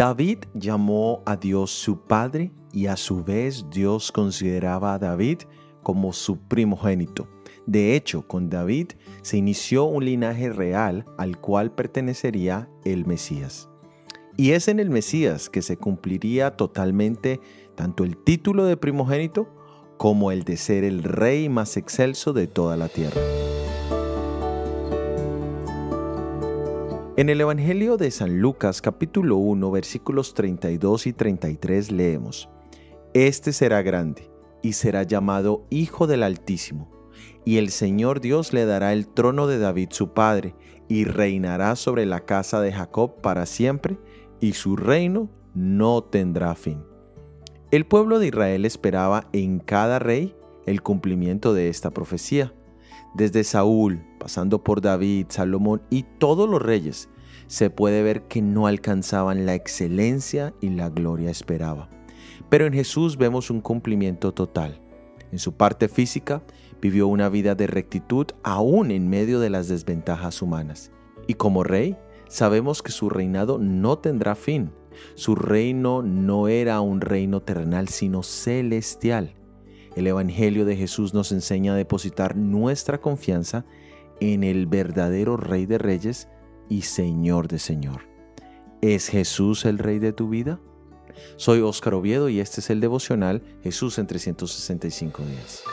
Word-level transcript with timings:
David 0.00 0.38
llamó 0.54 1.22
a 1.26 1.36
Dios 1.36 1.70
su 1.70 2.00
Padre 2.00 2.52
y 2.72 2.86
a 2.86 2.96
su 2.96 3.22
vez 3.22 3.66
Dios 3.70 4.12
consideraba 4.12 4.94
a 4.94 4.98
David 4.98 5.40
como 5.82 6.12
su 6.12 6.38
primogénito. 6.38 7.28
De 7.66 7.94
hecho, 7.96 8.26
con 8.26 8.48
David 8.48 8.92
se 9.20 9.36
inició 9.36 9.84
un 9.84 10.04
linaje 10.04 10.50
real 10.50 11.04
al 11.18 11.38
cual 11.38 11.72
pertenecería 11.72 12.68
el 12.84 13.04
Mesías. 13.04 13.68
Y 14.36 14.52
es 14.52 14.68
en 14.68 14.80
el 14.80 14.88
Mesías 14.88 15.50
que 15.50 15.60
se 15.60 15.76
cumpliría 15.76 16.56
totalmente 16.56 17.40
tanto 17.74 18.04
el 18.04 18.16
título 18.16 18.64
de 18.64 18.76
primogénito 18.76 19.48
como 19.98 20.32
el 20.32 20.44
de 20.44 20.56
ser 20.56 20.84
el 20.84 21.02
rey 21.02 21.48
más 21.50 21.76
excelso 21.76 22.32
de 22.32 22.46
toda 22.46 22.78
la 22.78 22.88
tierra. 22.88 23.20
En 27.20 27.28
el 27.28 27.38
Evangelio 27.42 27.98
de 27.98 28.10
San 28.10 28.40
Lucas 28.40 28.80
capítulo 28.80 29.36
1 29.36 29.70
versículos 29.70 30.32
32 30.32 31.06
y 31.06 31.12
33 31.12 31.92
leemos, 31.92 32.48
Este 33.12 33.52
será 33.52 33.82
grande 33.82 34.30
y 34.62 34.72
será 34.72 35.02
llamado 35.02 35.66
Hijo 35.68 36.06
del 36.06 36.22
Altísimo, 36.22 36.90
y 37.44 37.58
el 37.58 37.68
Señor 37.68 38.22
Dios 38.22 38.54
le 38.54 38.64
dará 38.64 38.94
el 38.94 39.06
trono 39.06 39.46
de 39.48 39.58
David 39.58 39.88
su 39.90 40.14
padre, 40.14 40.54
y 40.88 41.04
reinará 41.04 41.76
sobre 41.76 42.06
la 42.06 42.20
casa 42.20 42.62
de 42.62 42.72
Jacob 42.72 43.20
para 43.20 43.44
siempre, 43.44 43.98
y 44.40 44.54
su 44.54 44.76
reino 44.76 45.28
no 45.54 46.02
tendrá 46.02 46.54
fin. 46.54 46.82
El 47.70 47.84
pueblo 47.84 48.18
de 48.18 48.28
Israel 48.28 48.64
esperaba 48.64 49.28
en 49.34 49.58
cada 49.58 49.98
rey 49.98 50.34
el 50.64 50.80
cumplimiento 50.80 51.52
de 51.52 51.68
esta 51.68 51.90
profecía. 51.90 52.54
Desde 53.14 53.44
Saúl, 53.44 54.04
pasando 54.18 54.62
por 54.62 54.80
David, 54.80 55.26
Salomón 55.28 55.82
y 55.90 56.04
todos 56.18 56.48
los 56.48 56.62
reyes, 56.62 57.08
se 57.46 57.70
puede 57.70 58.02
ver 58.02 58.22
que 58.22 58.42
no 58.42 58.66
alcanzaban 58.66 59.46
la 59.46 59.54
excelencia 59.54 60.54
y 60.60 60.70
la 60.70 60.88
gloria 60.88 61.30
esperaba. 61.30 61.88
Pero 62.48 62.66
en 62.66 62.72
Jesús 62.72 63.16
vemos 63.16 63.50
un 63.50 63.60
cumplimiento 63.60 64.32
total. 64.32 64.80
En 65.32 65.38
su 65.38 65.54
parte 65.54 65.88
física, 65.88 66.42
vivió 66.80 67.06
una 67.08 67.28
vida 67.28 67.54
de 67.54 67.66
rectitud 67.66 68.26
aún 68.42 68.90
en 68.90 69.08
medio 69.08 69.40
de 69.40 69.50
las 69.50 69.68
desventajas 69.68 70.42
humanas. 70.42 70.90
Y 71.26 71.34
como 71.34 71.62
rey, 71.62 71.96
sabemos 72.28 72.82
que 72.82 72.92
su 72.92 73.10
reinado 73.10 73.58
no 73.58 73.98
tendrá 73.98 74.34
fin. 74.34 74.72
Su 75.14 75.34
reino 75.34 76.02
no 76.02 76.48
era 76.48 76.80
un 76.80 77.00
reino 77.00 77.40
terrenal, 77.40 77.88
sino 77.88 78.22
celestial. 78.22 79.34
El 80.00 80.06
Evangelio 80.06 80.64
de 80.64 80.76
Jesús 80.76 81.12
nos 81.12 81.30
enseña 81.30 81.74
a 81.74 81.76
depositar 81.76 82.34
nuestra 82.34 83.02
confianza 83.02 83.66
en 84.18 84.44
el 84.44 84.66
verdadero 84.66 85.36
Rey 85.36 85.66
de 85.66 85.76
Reyes 85.76 86.26
y 86.70 86.82
Señor 86.82 87.48
de 87.48 87.58
Señor. 87.58 88.08
¿Es 88.80 89.08
Jesús 89.08 89.66
el 89.66 89.76
Rey 89.76 89.98
de 89.98 90.14
tu 90.14 90.30
vida? 90.30 90.58
Soy 91.36 91.60
Óscar 91.60 91.92
Oviedo 91.92 92.30
y 92.30 92.40
este 92.40 92.62
es 92.62 92.70
el 92.70 92.80
devocional 92.80 93.42
Jesús 93.62 93.98
en 93.98 94.06
365 94.06 95.22
días. 95.22 95.64